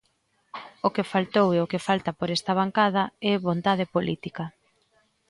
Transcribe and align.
O 0.87 0.89
que 0.95 1.09
faltou 1.11 1.47
e 1.55 1.57
o 1.65 1.69
que 1.71 1.83
falta 1.87 2.11
por 2.19 2.29
esta 2.37 2.51
bancada 2.61 3.03
é 3.31 3.43
vontade 3.47 3.85
política. 3.95 4.45